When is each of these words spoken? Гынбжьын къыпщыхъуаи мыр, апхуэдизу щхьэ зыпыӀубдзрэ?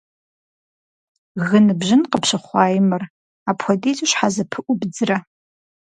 Гынбжьын 1.47 2.01
къыпщыхъуаи 2.11 2.79
мыр, 2.87 3.03
апхуэдизу 3.49 4.07
щхьэ 4.11 4.27
зыпыӀубдзрэ? 4.35 5.17